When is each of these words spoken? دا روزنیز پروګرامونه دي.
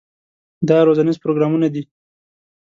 دا 0.69 0.77
روزنیز 0.87 1.17
پروګرامونه 1.23 1.67
دي. 1.73 1.83